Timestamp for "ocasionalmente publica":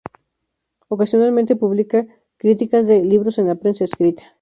0.87-2.07